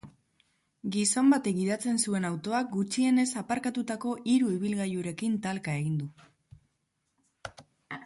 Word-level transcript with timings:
Gizon 0.95 1.29
batek 1.33 1.55
gidatzen 1.57 1.99
zuen 2.07 2.25
autoak 2.31 2.73
gutxienez 2.79 3.27
aparkatutako 3.43 4.17
hiru 4.33 4.53
ibilgailurekin 4.57 5.39
talka 5.47 5.81
egin 5.85 6.05
du. 6.05 6.13